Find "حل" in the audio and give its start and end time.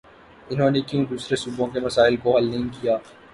2.37-2.45